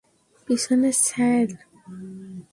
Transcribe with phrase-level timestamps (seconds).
[0.47, 1.47] পিছনে, স্যার।